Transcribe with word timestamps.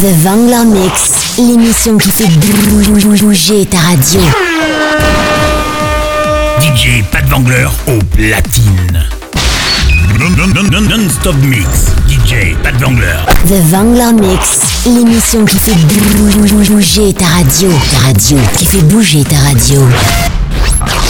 The 0.00 0.12
Vangler 0.22 0.64
Mix, 0.66 1.36
l'émission 1.38 1.96
qui 1.96 2.10
fait 2.10 2.26
bouger 2.26 3.64
ta 3.66 3.78
radio. 3.78 4.20
DJ 6.60 7.02
Pat 7.10 7.24
Vangler 7.28 7.68
au 7.86 7.98
platine. 8.16 9.04
Non-stop 10.88 11.36
mix. 11.42 11.66
DJ 12.08 12.56
Pat 12.62 12.74
Vangler. 12.80 13.18
The 13.46 13.60
Vangler 13.70 14.12
Mix, 14.20 14.58
l'émission 14.86 15.44
qui 15.44 15.58
fait 15.58 15.74
bouger 15.74 17.12
ta 17.14 17.26
radio. 17.26 17.70
Ta 17.92 18.06
radio, 18.08 18.38
qui 18.58 18.66
fait 18.66 18.82
bouger 18.82 19.24
ta 19.24 19.36
radio. 19.36 19.80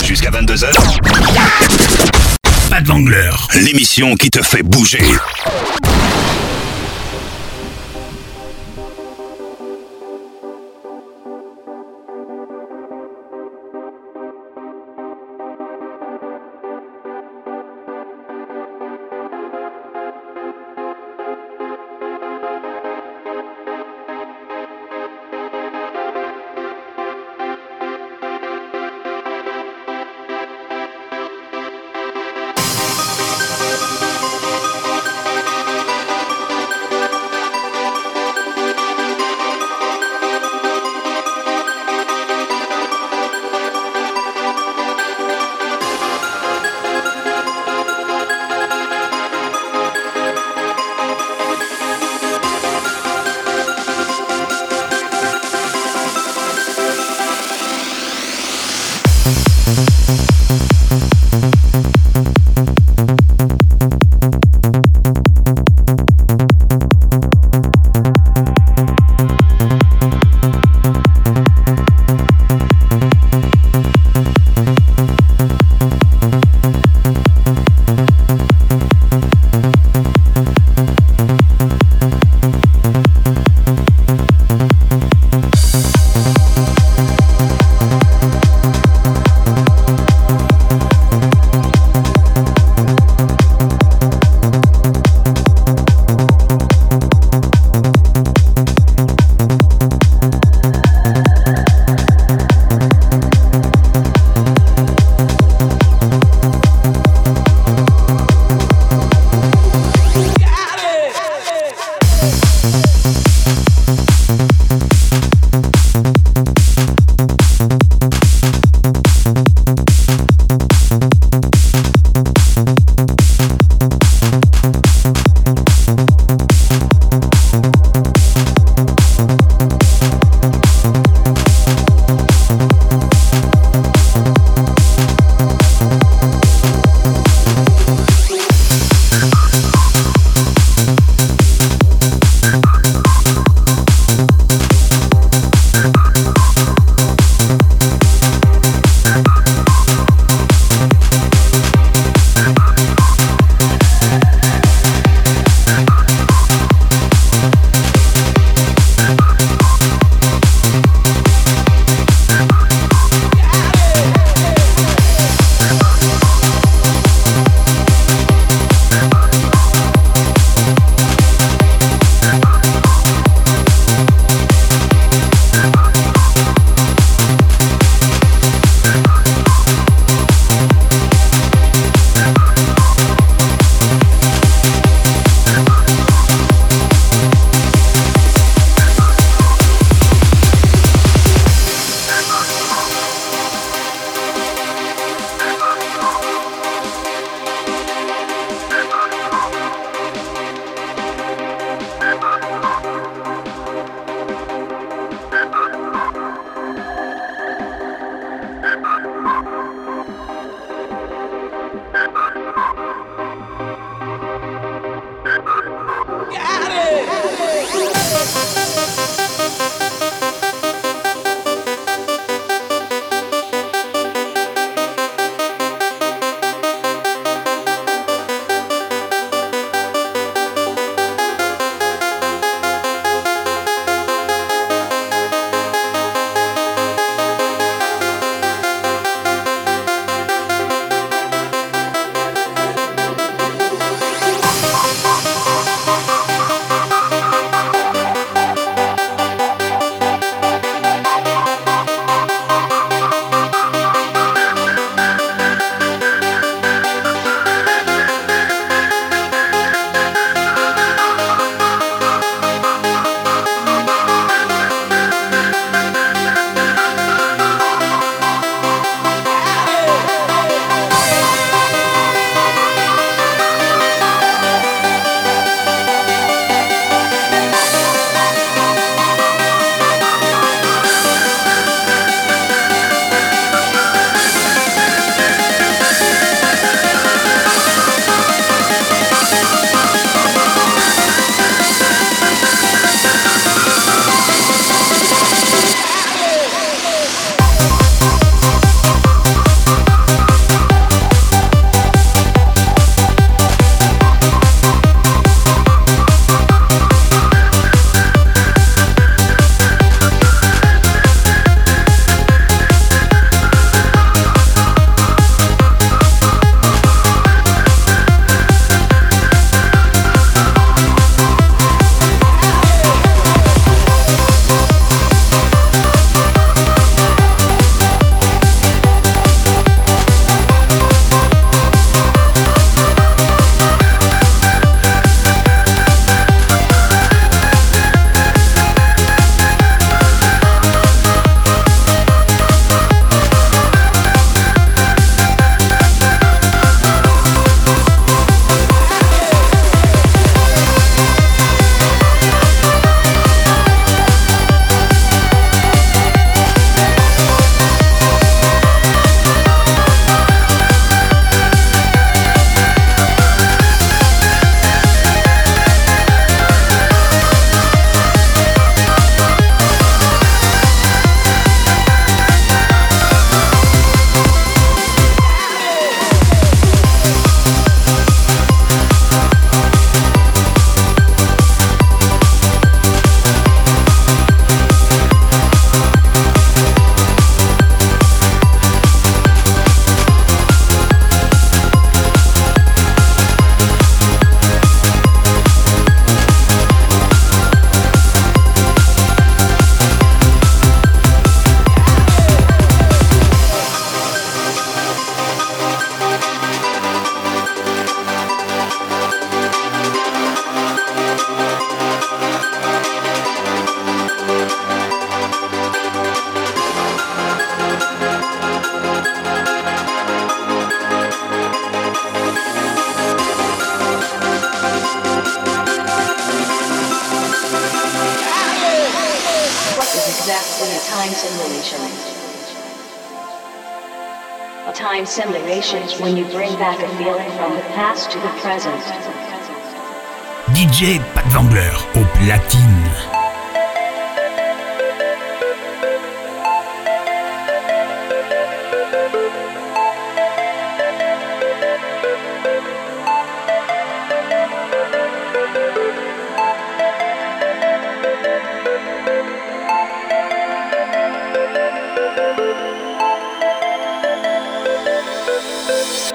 Jusqu'à 0.04 0.30
22h. 0.30 0.70
Pat 2.70 2.86
Vangler. 2.86 3.30
L'émission 3.54 4.14
qui 4.16 4.30
te 4.30 4.42
fait 4.42 4.62
bouger. 4.62 5.04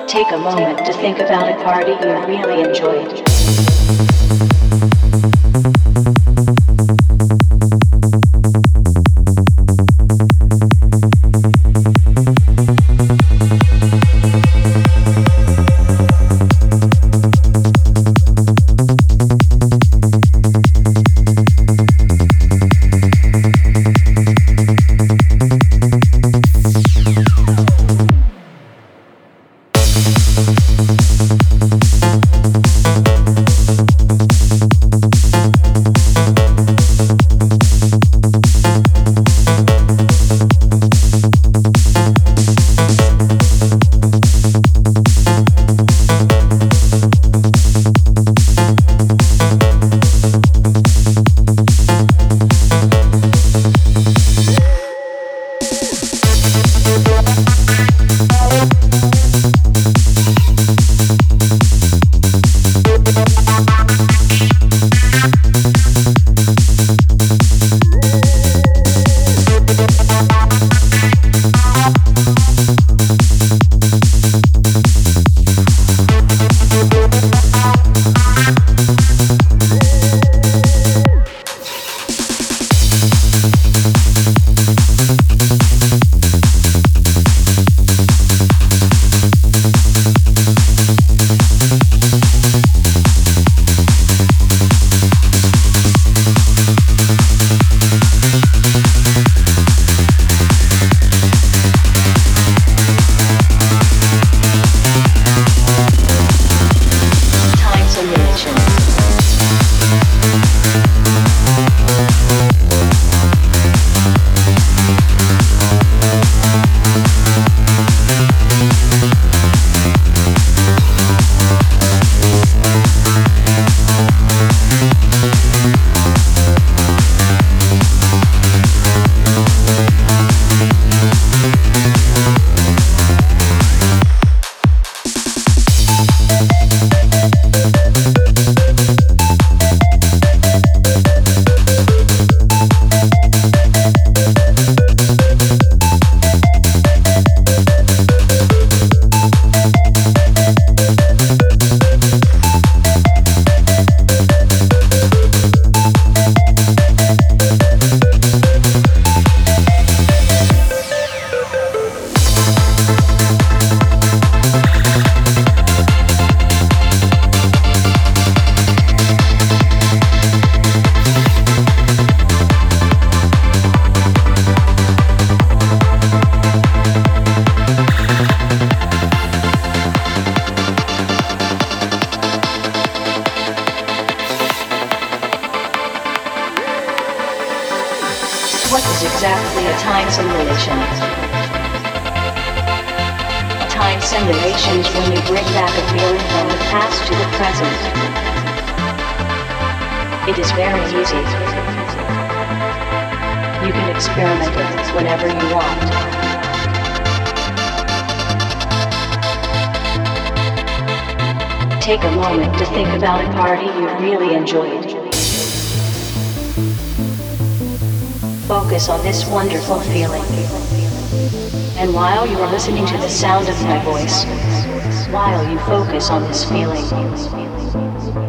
Take 0.10 0.32
a 0.32 0.38
moment 0.38 0.84
to 0.88 0.94
think 0.94 1.20
about 1.20 1.48
a 1.48 1.64
party 1.64 1.92
you 1.92 2.18
really 2.26 2.64
enjoyed. 2.64 4.59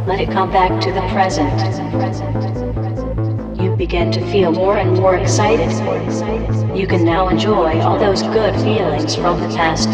Let 0.06 0.20
it 0.20 0.30
come 0.30 0.50
back 0.50 0.80
to 0.82 0.92
the 0.92 1.00
present. 1.08 1.50
You 3.60 3.76
begin 3.76 4.10
to 4.12 4.20
feel 4.30 4.52
more 4.52 4.76
and 4.78 4.94
more 4.94 5.16
excited. 5.16 5.70
You 6.76 6.86
can 6.86 7.04
now 7.04 7.28
enjoy 7.28 7.80
all 7.80 7.98
those 7.98 8.22
good 8.22 8.54
feelings 8.56 9.14
from 9.14 9.40
the 9.40 9.48
past, 9.56 9.88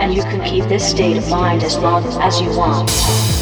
and 0.00 0.14
you 0.14 0.22
can 0.22 0.44
keep 0.44 0.64
this 0.64 0.88
state 0.88 1.16
of 1.16 1.28
mind 1.28 1.62
as 1.62 1.78
long 1.78 2.04
as 2.22 2.40
you 2.40 2.48
want. 2.56 3.35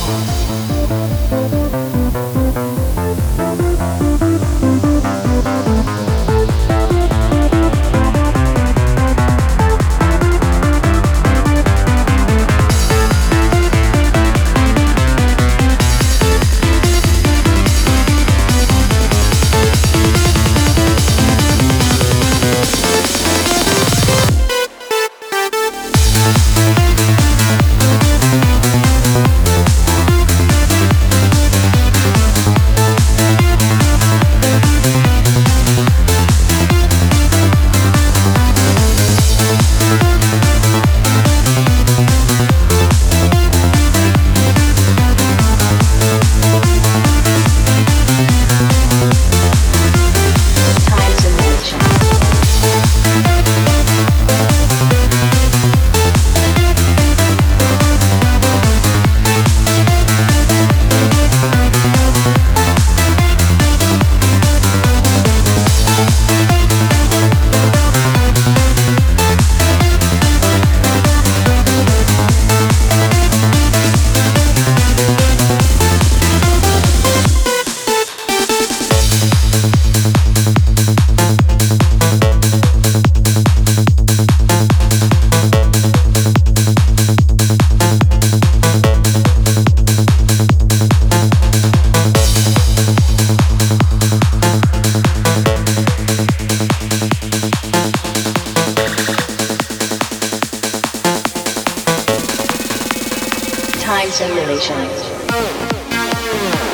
Oh, 105.37 105.41
oh, 105.41 105.89
oh, 105.91 106.71
oh. 106.71 106.74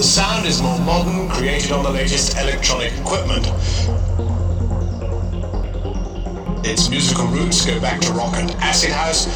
The 0.00 0.06
sound 0.06 0.46
is 0.46 0.62
more 0.62 0.78
modern, 0.78 1.28
created 1.28 1.72
on 1.72 1.82
the 1.82 1.90
latest 1.90 2.38
electronic 2.38 2.90
equipment. 2.98 3.46
Its 6.66 6.88
musical 6.88 7.26
roots 7.26 7.66
go 7.66 7.78
back 7.82 8.00
to 8.00 8.12
rock 8.14 8.34
and 8.38 8.50
acid 8.62 8.92
house, 8.92 9.26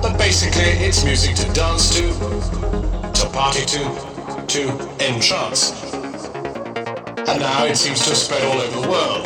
but 0.00 0.16
basically 0.16 0.70
it's 0.86 1.04
music 1.04 1.36
to 1.36 1.52
dance 1.52 1.94
to, 1.96 2.08
to 3.12 3.28
party 3.34 3.66
to, 3.66 4.46
to 4.46 4.70
entrance. 5.00 5.84
And 7.28 7.38
now 7.38 7.66
it 7.66 7.76
seems 7.76 8.00
to 8.04 8.08
have 8.08 8.16
spread 8.16 8.42
all 8.44 8.58
over 8.58 8.80
the 8.80 8.88
world. 8.88 9.25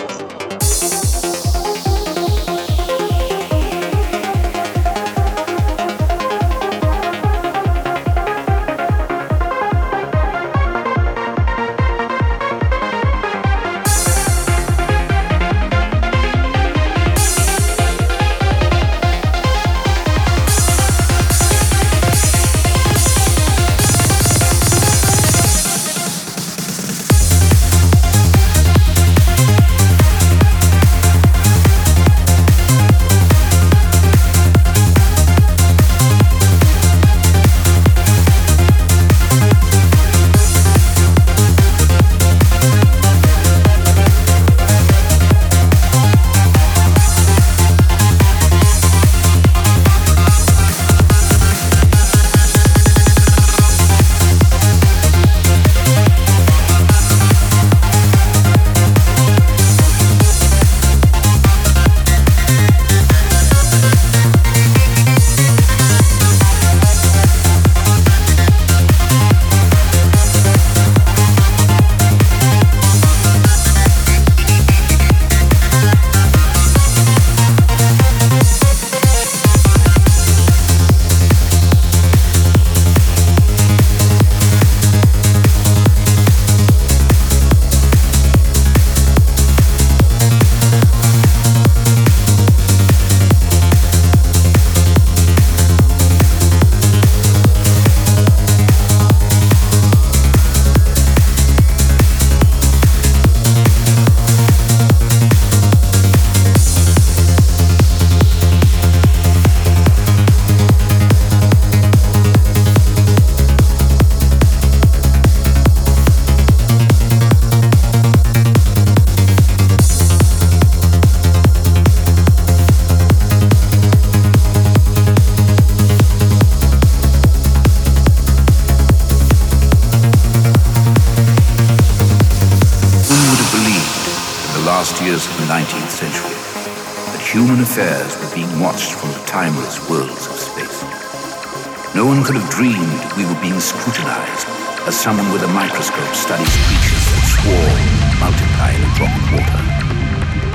Someone 145.00 145.31
with 145.33 145.42
a 145.42 145.48
microscope 145.48 146.14
studies 146.14 146.50
creatures 146.66 147.04
that 147.14 147.25
swarm, 147.31 147.83
multiply 148.18 148.71
in 148.75 148.83
a 148.83 148.92
drop 148.98 149.12
of 149.16 149.25
water. 149.33 149.62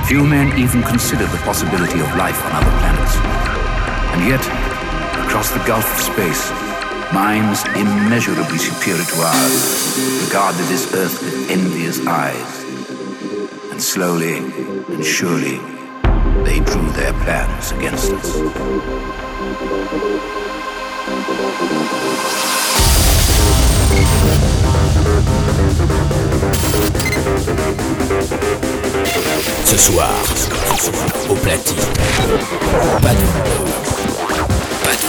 Few 0.04 0.24
men 0.26 0.56
even 0.58 0.82
consider 0.82 1.26
the 1.26 1.38
possibility 1.38 2.00
of 2.00 2.08
life 2.16 2.38
on 2.46 2.52
other 2.52 2.74
planets. 2.78 3.16
And 4.12 4.28
yet, 4.28 4.44
across 5.24 5.50
the 5.50 5.64
gulf 5.64 5.88
of 5.88 6.00
space, 6.00 6.50
minds 7.12 7.64
immeasurably 7.74 8.58
superior 8.58 9.04
to 9.04 9.16
ours 9.24 10.22
regarded 10.26 10.66
this 10.68 10.92
Earth 10.94 11.22
with 11.22 11.50
envious 11.50 12.06
eyes. 12.06 12.64
And 13.72 13.82
slowly 13.82 14.38
and 14.94 15.04
surely, 15.04 15.75
drew 16.76 16.92
their 16.92 17.12
plans 17.24 17.72
against 17.72 18.12
us. 18.12 18.32
Ce 29.64 29.78
soir, 29.78 30.12
au 31.30 31.34
platine, 31.34 31.76
pas 33.02 33.14
de 33.14 33.26
pas 34.84 34.96
de 34.96 35.06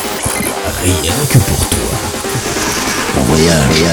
rien 0.84 1.18
que 1.32 1.38
pour 1.40 1.62
toi. 1.70 1.98
Bon 3.16 3.24
voyage. 3.24 3.84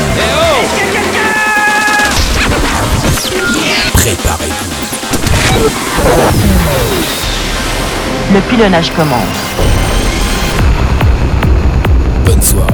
Préparez-vous. 3.95 4.75
Le 8.35 8.41
pilonnage 8.41 8.91
commence. 8.91 9.55
Bonne 12.25 12.43
soirée 12.43 12.74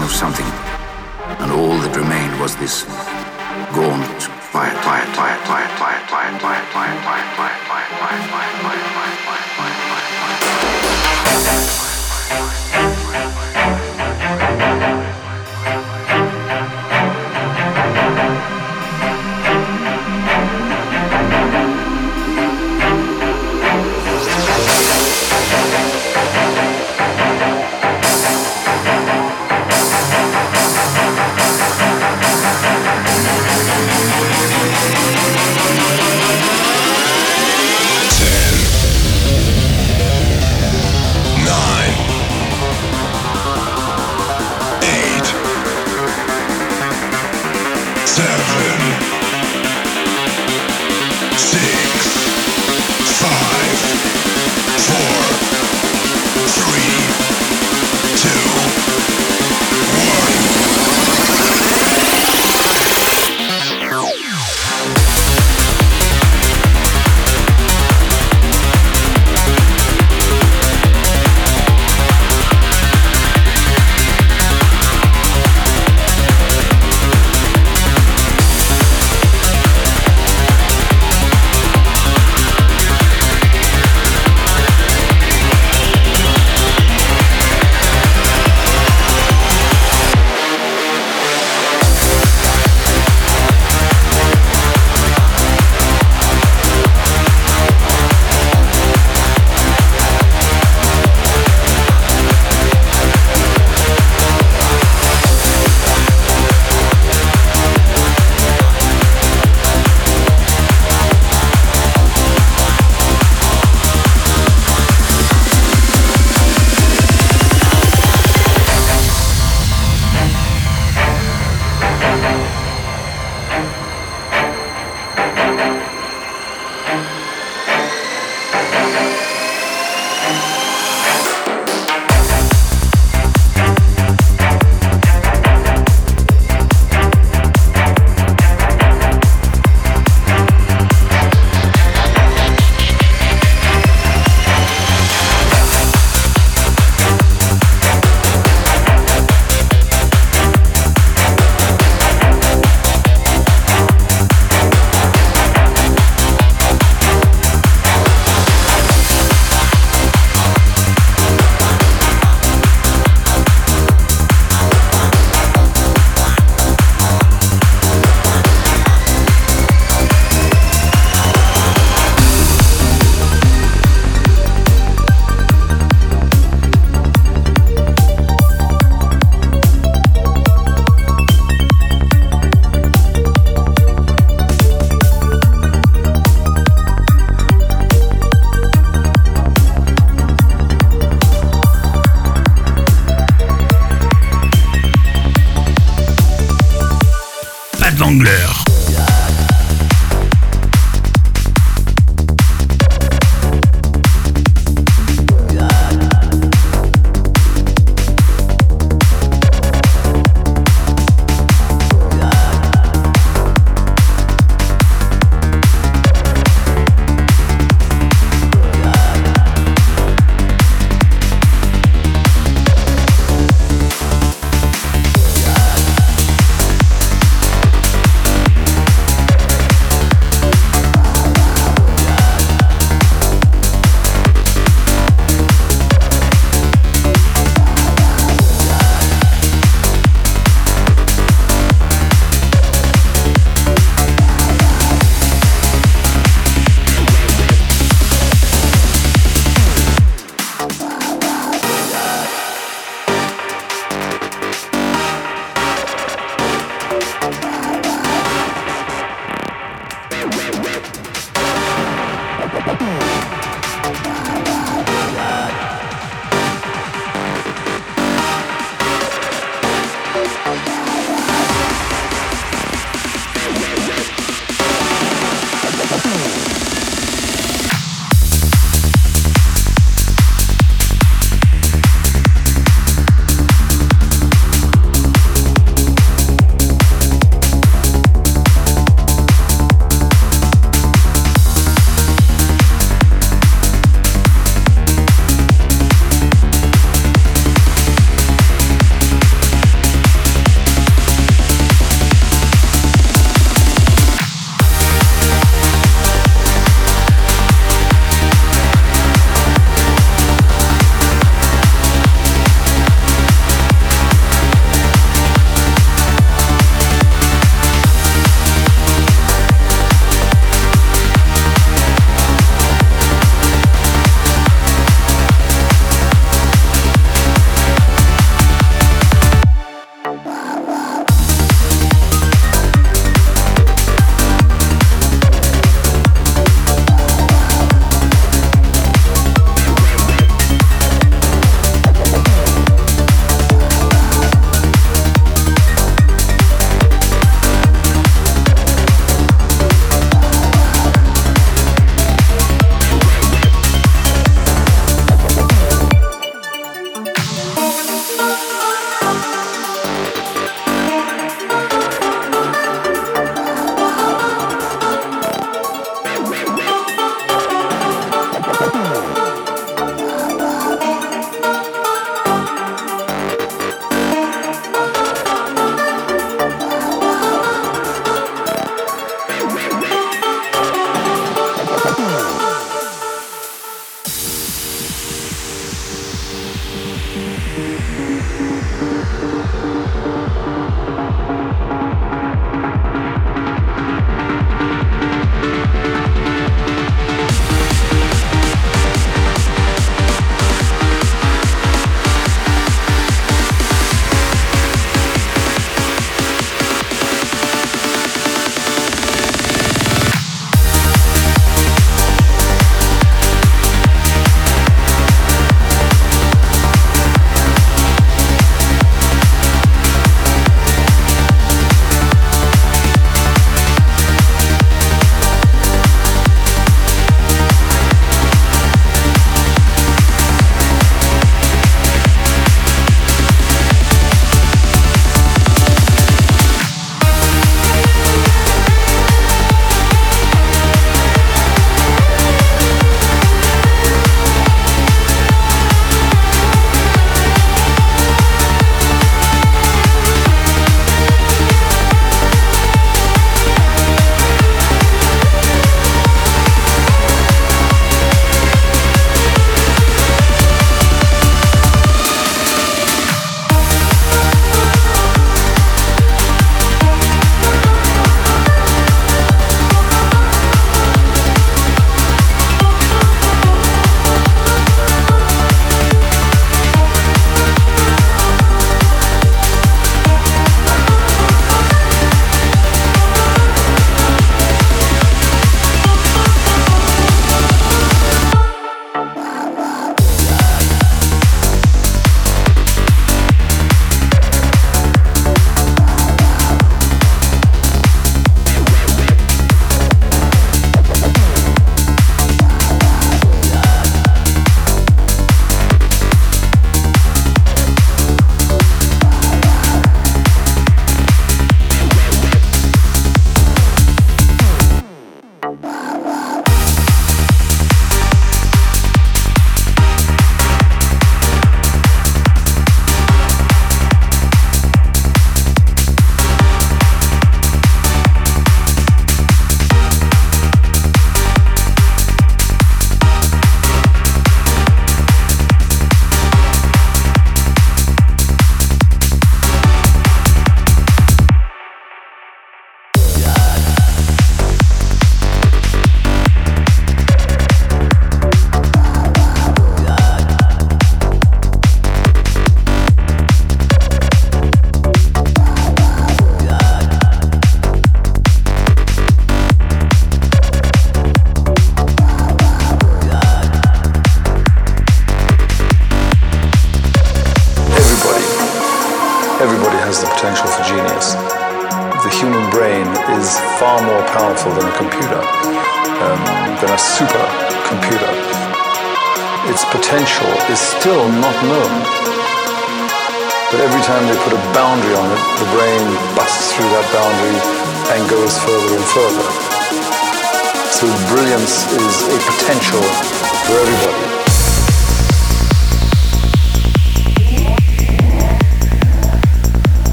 of 0.00 0.10
something, 0.10 0.71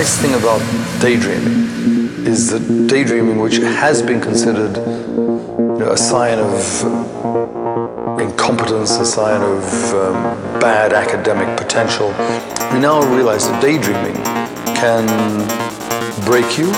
nice 0.00 0.20
thing 0.20 0.34
about 0.34 0.58
daydreaming 1.00 1.54
is 2.26 2.50
that 2.50 2.88
daydreaming, 2.88 3.38
which 3.38 3.58
has 3.58 4.02
been 4.02 4.20
considered 4.20 4.76
you 4.76 5.78
know, 5.78 5.92
a 5.92 5.96
sign 5.96 6.40
of 6.40 6.58
incompetence, 8.18 8.90
a 8.98 9.06
sign 9.06 9.40
of 9.40 9.62
um, 9.94 10.14
bad 10.58 10.92
academic 10.92 11.46
potential, 11.56 12.08
we 12.72 12.80
now 12.80 12.98
realize 13.14 13.46
that 13.46 13.62
daydreaming 13.62 14.16
can 14.82 15.06
break 16.24 16.58
you 16.58 16.70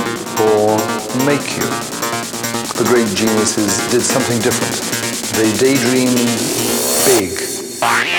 or 0.53 0.77
make 1.25 1.47
you. 1.57 1.69
The 2.77 2.85
great 2.87 3.09
geniuses 3.17 3.79
did 3.91 4.03
something 4.03 4.39
different. 4.41 4.77
They 5.39 5.51
daydreamed 5.57 6.21
big. 7.09 8.16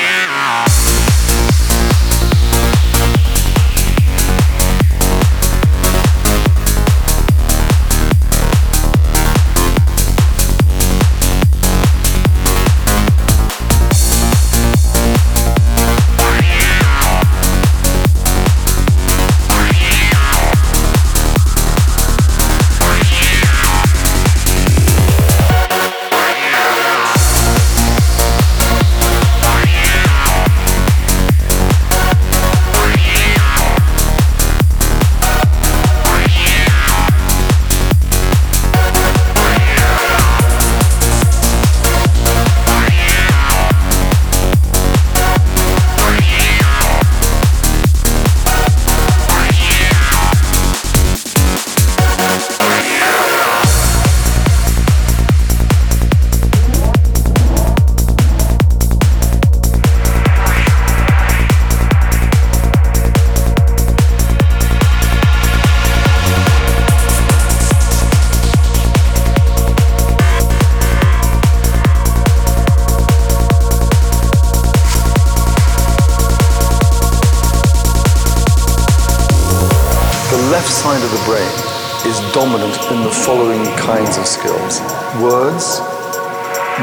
Following 83.48 83.78
kinds 83.78 84.18
of 84.18 84.26
skills 84.28 84.82
words, 85.24 85.80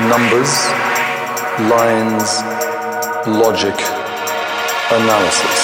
numbers, 0.08 0.52
lines, 1.68 2.40
logic, 3.28 3.74
analysis. 4.90 5.60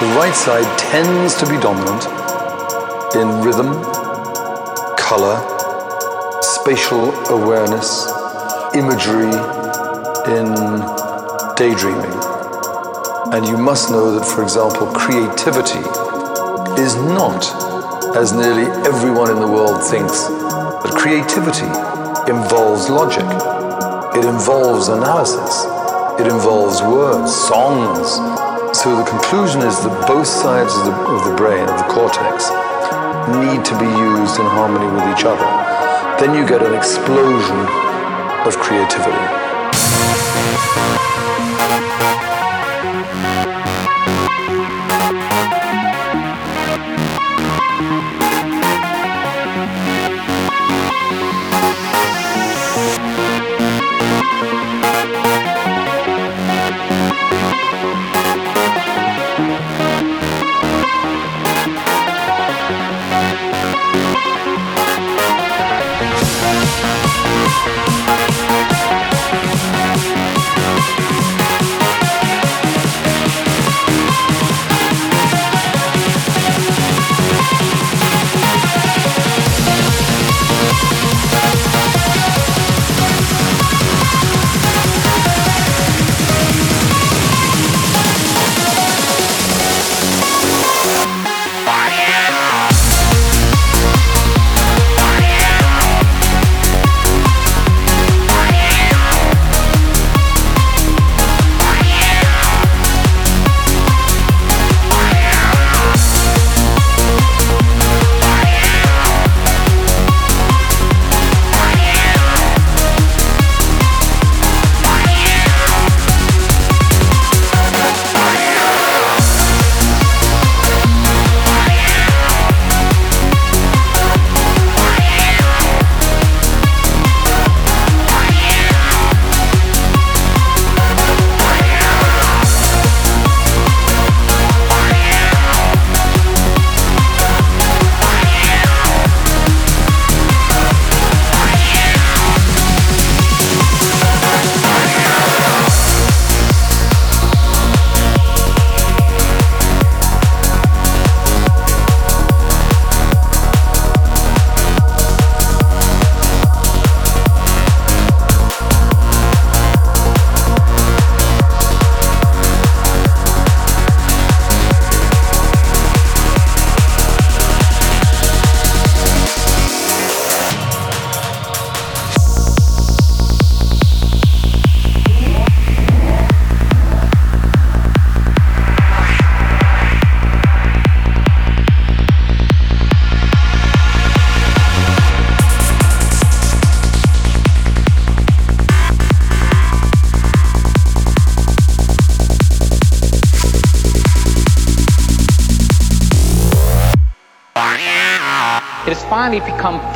The 0.00 0.12
right 0.18 0.34
side 0.34 0.66
tends 0.80 1.34
to 1.38 1.46
be 1.48 1.60
dominant 1.60 2.06
in 3.14 3.40
rhythm, 3.44 3.70
color, 4.96 5.38
spatial 6.42 7.14
awareness, 7.28 8.08
imagery, 8.74 9.30
in 10.26 10.50
daydreaming. 11.54 12.18
And 13.32 13.46
you 13.46 13.56
must 13.56 13.92
know 13.92 14.18
that, 14.18 14.26
for 14.26 14.42
example, 14.42 14.88
creativity 14.88 15.78
is 16.82 16.96
not 16.96 17.69
as 18.16 18.32
nearly 18.32 18.66
everyone 18.86 19.30
in 19.30 19.38
the 19.38 19.46
world 19.46 19.82
thinks, 19.82 20.26
that 20.26 20.92
creativity 20.96 21.70
involves 22.30 22.90
logic, 22.90 23.26
it 24.16 24.24
involves 24.24 24.88
analysis, 24.88 25.64
it 26.18 26.26
involves 26.26 26.82
words, 26.82 27.34
songs. 27.34 28.18
So 28.76 28.96
the 28.96 29.04
conclusion 29.04 29.62
is 29.62 29.82
that 29.84 30.04
both 30.06 30.26
sides 30.26 30.74
of 30.74 30.86
the, 30.86 30.92
of 30.92 31.24
the 31.30 31.36
brain, 31.36 31.68
of 31.68 31.78
the 31.78 31.88
cortex, 31.88 32.50
need 33.30 33.64
to 33.64 33.78
be 33.78 33.86
used 33.86 34.38
in 34.38 34.46
harmony 34.46 34.90
with 34.90 35.06
each 35.16 35.24
other. 35.24 35.46
Then 36.18 36.34
you 36.34 36.46
get 36.46 36.62
an 36.62 36.74
explosion 36.74 37.60
of 38.46 38.56
creativity. 38.58 39.40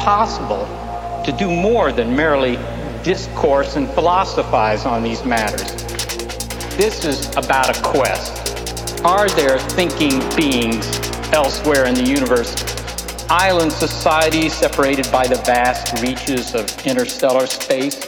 Possible 0.05 0.67
to 1.25 1.33
do 1.33 1.51
more 1.51 1.91
than 1.91 2.15
merely 2.15 2.59
discourse 3.03 3.77
and 3.77 3.89
philosophize 3.89 4.85
on 4.85 5.03
these 5.03 5.25
matters. 5.25 5.63
This 6.77 7.07
is 7.07 7.35
about 7.37 7.75
a 7.75 7.83
quest. 7.83 9.03
Are 9.03 9.31
there 9.31 9.59
thinking 9.59 10.21
beings 10.37 10.87
elsewhere 11.33 11.87
in 11.87 11.95
the 11.95 12.05
universe? 12.05 12.55
Island 13.31 13.73
societies 13.73 14.53
separated 14.53 15.11
by 15.11 15.27
the 15.27 15.37
vast 15.37 16.03
reaches 16.03 16.55
of 16.55 16.87
interstellar 16.87 17.47
space? 17.47 18.04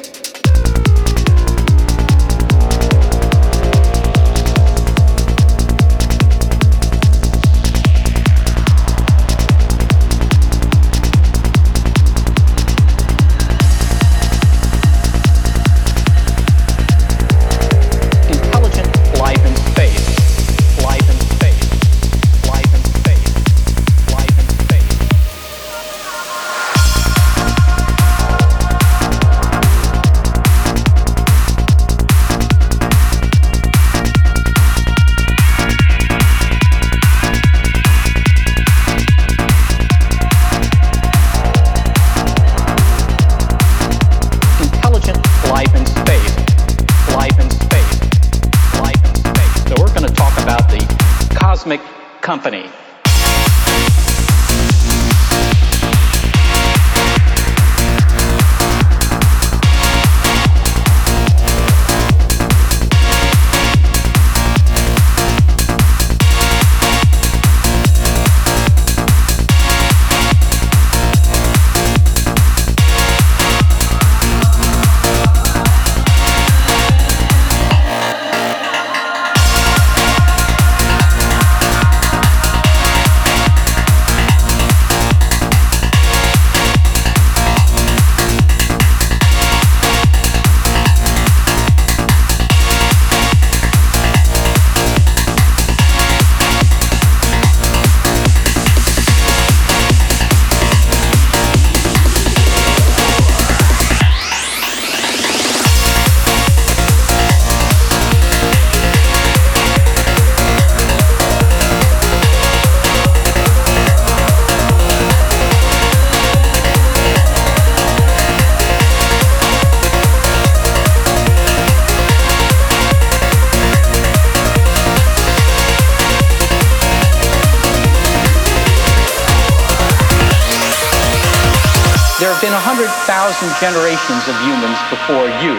Thousand 133.06 133.48
generations 133.60 134.26
of 134.26 134.34
humans 134.42 134.78
before 134.90 135.28
you. 135.46 135.54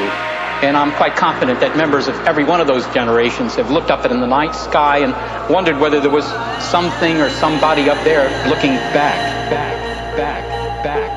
And 0.65 0.75
I'm 0.75 0.91
quite 0.91 1.15
confident 1.15 1.59
that 1.61 1.77
members 1.77 2.07
of 2.07 2.15
every 2.27 2.43
one 2.43 2.59
of 2.59 2.67
those 2.67 2.85
generations 2.93 3.55
have 3.55 3.71
looked 3.71 3.89
up 3.89 4.05
in 4.05 4.19
the 4.19 4.27
night 4.27 4.55
sky 4.55 4.97
and 4.99 5.13
wondered 5.53 5.79
whether 5.79 6.01
there 6.01 6.11
was 6.11 6.25
something 6.71 7.21
or 7.21 7.29
somebody 7.29 7.89
up 7.89 8.03
there 8.03 8.27
looking 8.49 8.73
back, 8.91 9.49
back, 9.49 10.17
back, 10.17 10.83
back, 10.83 11.16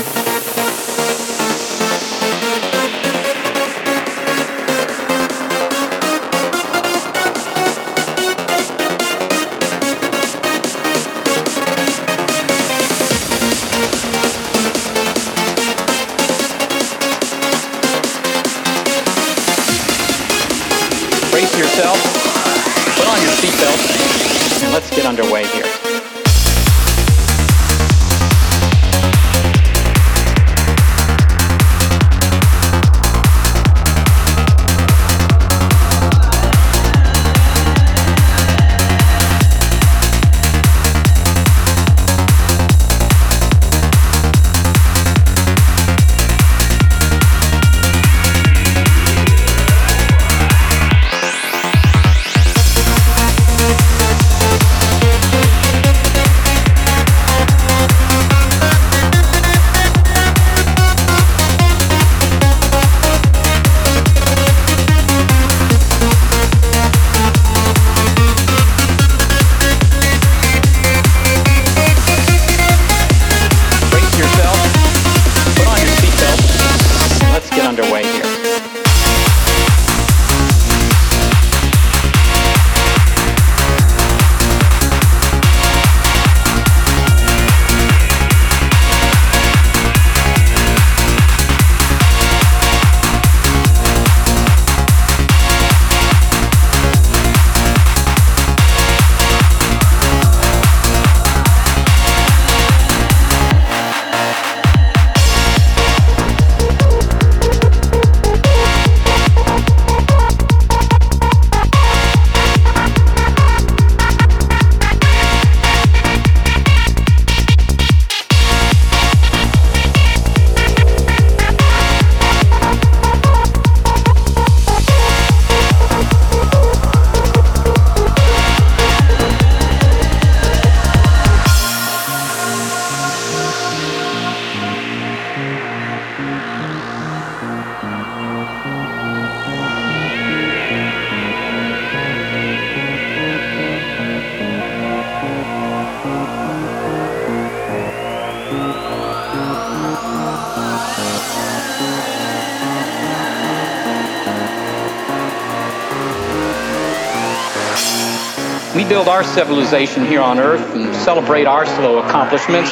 Civilization 159.33 160.05
here 160.05 160.21
on 160.21 160.39
Earth 160.39 160.75
and 160.75 160.93
celebrate 160.93 161.45
our 161.45 161.65
slow 161.65 161.99
accomplishments, 161.99 162.71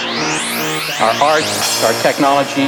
our 1.00 1.14
arts, 1.24 1.84
our 1.86 1.94
technology. 2.02 2.68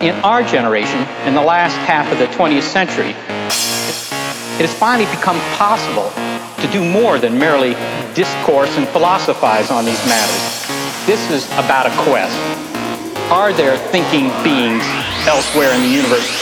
In 0.00 0.14
our 0.22 0.42
generation, 0.44 1.00
in 1.26 1.34
the 1.34 1.42
last 1.42 1.74
half 1.90 2.10
of 2.12 2.18
the 2.18 2.26
20th 2.26 2.62
century, 2.62 3.10
it 3.10 4.66
has 4.66 4.74
finally 4.74 5.10
become 5.10 5.40
possible 5.58 6.10
to 6.62 6.70
do 6.72 6.84
more 6.84 7.18
than 7.18 7.36
merely 7.36 7.74
discourse 8.14 8.70
and 8.78 8.86
philosophize 8.88 9.70
on 9.70 9.84
these 9.84 10.00
matters. 10.06 11.06
This 11.06 11.30
is 11.30 11.44
about 11.58 11.86
a 11.86 11.90
quest. 12.04 12.36
Are 13.32 13.52
there 13.52 13.76
thinking 13.90 14.28
beings 14.44 14.84
elsewhere 15.26 15.72
in 15.74 15.82
the 15.82 15.88
universe? 15.88 16.39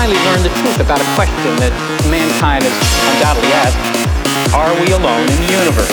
Finally 0.00 0.24
learn 0.24 0.42
the 0.42 0.48
truth 0.60 0.80
about 0.80 0.98
a 0.98 1.04
question 1.14 1.54
that 1.60 1.72
mankind 2.08 2.64
has 2.64 2.72
undoubtedly 3.12 3.52
asked. 3.52 3.76
Are 4.54 4.72
we 4.80 4.92
alone 4.92 5.28
in 5.28 5.36
the 5.36 5.52
universe? 5.52 5.92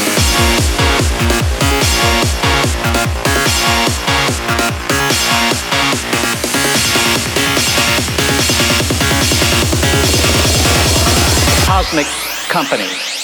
Cosmic 11.67 12.07
Company. 12.47 13.16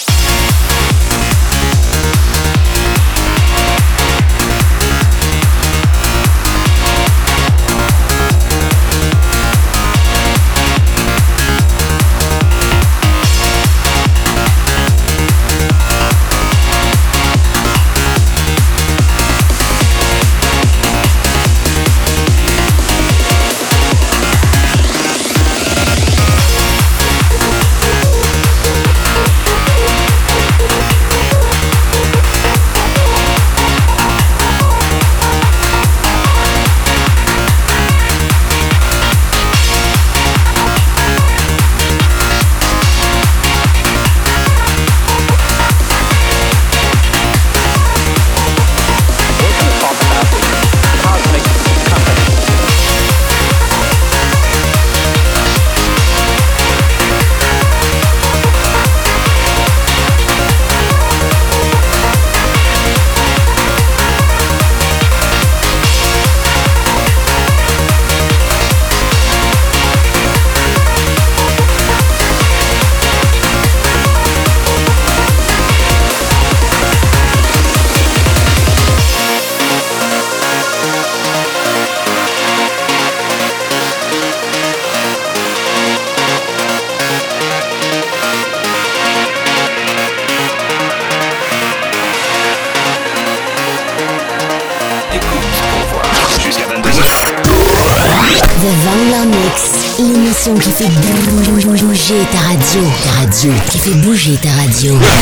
Bouger 104.24 104.40
ta 104.40 104.50
radio. 104.56 105.13